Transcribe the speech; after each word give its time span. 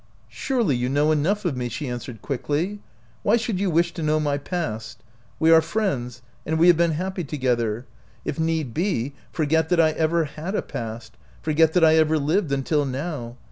"Surely 0.29 0.75
you 0.75 0.89
know 0.89 1.11
enough 1.11 1.45
of 1.45 1.55
me," 1.55 1.69
she 1.69 1.87
answered, 1.87 2.23
quickly." 2.23 2.79
Why 3.21 3.37
should 3.37 3.59
you 3.59 3.69
wish 3.69 3.93
to 3.93 4.01
know 4.01 4.19
my 4.19 4.39
past? 4.39 4.97
We 5.39 5.51
are 5.51 5.61
friends, 5.61 6.23
and 6.43 6.57
we 6.57 6.69
have 6.69 6.77
been 6.77 6.93
happy 6.93 7.23
together. 7.23 7.85
If 8.25 8.39
need 8.39 8.73
be, 8.73 9.13
for 9.31 9.45
get 9.45 9.69
that 9.69 9.79
I 9.79 9.91
ever 9.91 10.23
had 10.25 10.55
a 10.55 10.63
past, 10.63 11.17
forget 11.43 11.73
that 11.73 11.85
I 11.85 11.97
ever 11.97 12.17
lived 12.17 12.51
until 12.51 12.83
now. 12.83 13.37